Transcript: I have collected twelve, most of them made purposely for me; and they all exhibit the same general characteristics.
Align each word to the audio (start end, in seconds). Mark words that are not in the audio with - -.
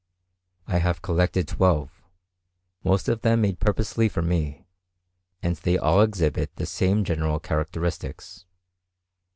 I 0.65 0.79
have 0.79 1.03
collected 1.03 1.47
twelve, 1.47 2.01
most 2.83 3.07
of 3.07 3.21
them 3.21 3.41
made 3.41 3.59
purposely 3.59 4.09
for 4.09 4.23
me; 4.23 4.65
and 5.43 5.55
they 5.57 5.77
all 5.77 6.01
exhibit 6.01 6.55
the 6.55 6.65
same 6.65 7.03
general 7.03 7.39
characteristics. 7.39 8.47